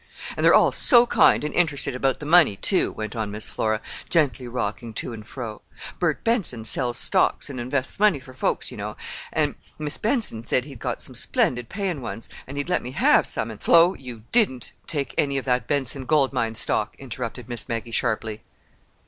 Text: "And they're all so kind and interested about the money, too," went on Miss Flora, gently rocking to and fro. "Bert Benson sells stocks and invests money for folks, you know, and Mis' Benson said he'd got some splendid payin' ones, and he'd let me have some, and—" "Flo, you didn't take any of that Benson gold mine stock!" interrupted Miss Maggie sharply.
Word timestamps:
"And 0.35 0.43
they're 0.43 0.51
all 0.55 0.71
so 0.71 1.05
kind 1.05 1.43
and 1.43 1.53
interested 1.53 1.93
about 1.95 2.19
the 2.19 2.25
money, 2.25 2.55
too," 2.55 2.91
went 2.91 3.15
on 3.15 3.29
Miss 3.29 3.47
Flora, 3.47 3.79
gently 4.09 4.47
rocking 4.47 4.95
to 4.95 5.13
and 5.13 5.23
fro. 5.27 5.61
"Bert 5.99 6.23
Benson 6.23 6.65
sells 6.65 6.97
stocks 6.97 7.51
and 7.51 7.59
invests 7.59 7.99
money 7.99 8.19
for 8.19 8.33
folks, 8.33 8.71
you 8.71 8.77
know, 8.77 8.97
and 9.31 9.53
Mis' 9.77 9.99
Benson 9.99 10.43
said 10.43 10.65
he'd 10.65 10.79
got 10.79 11.01
some 11.01 11.13
splendid 11.13 11.69
payin' 11.69 12.01
ones, 12.01 12.29
and 12.47 12.57
he'd 12.57 12.67
let 12.67 12.81
me 12.81 12.93
have 12.93 13.27
some, 13.27 13.51
and—" 13.51 13.61
"Flo, 13.61 13.93
you 13.93 14.23
didn't 14.31 14.71
take 14.87 15.13
any 15.19 15.37
of 15.37 15.45
that 15.45 15.67
Benson 15.67 16.05
gold 16.07 16.33
mine 16.33 16.55
stock!" 16.55 16.95
interrupted 16.97 17.47
Miss 17.47 17.69
Maggie 17.69 17.91
sharply. 17.91 18.41